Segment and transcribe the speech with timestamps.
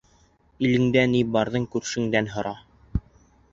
[0.69, 2.57] Илендә ни барҙы күршеңдән һора.